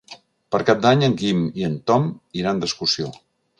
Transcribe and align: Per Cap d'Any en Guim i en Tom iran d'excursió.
Per 0.55 0.59
Cap 0.69 0.79
d'Any 0.85 1.03
en 1.09 1.13
Guim 1.19 1.45
i 1.63 1.67
en 1.69 1.77
Tom 1.93 2.09
iran 2.43 2.65
d'excursió. 2.65 3.15